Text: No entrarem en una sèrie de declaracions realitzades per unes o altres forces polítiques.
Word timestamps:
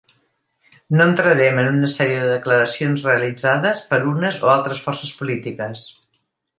No 0.99 1.05
entrarem 1.09 1.59
en 1.65 1.69
una 1.73 1.91
sèrie 1.97 2.23
de 2.25 2.31
declaracions 2.33 3.05
realitzades 3.11 3.85
per 3.93 4.03
unes 4.17 4.43
o 4.49 4.53
altres 4.59 4.85
forces 4.89 5.17
polítiques. 5.23 5.89